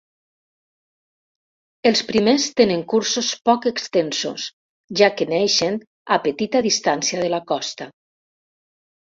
Els 1.89 2.01
primers 2.07 2.47
tenen 2.61 2.81
cursos 2.93 3.29
poc 3.49 3.67
extensos, 3.73 4.47
ja 5.03 5.11
que 5.21 5.29
neixen 5.35 5.79
a 6.17 6.21
petita 6.25 6.65
distància 6.71 7.23
de 7.27 7.31
la 7.37 7.43
costa. 7.55 7.91